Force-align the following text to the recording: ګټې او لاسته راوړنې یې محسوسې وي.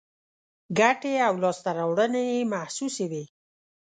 ګټې 0.79 1.13
او 1.27 1.33
لاسته 1.43 1.69
راوړنې 1.77 2.23
یې 2.31 2.49
محسوسې 2.53 3.05
وي. 3.11 3.23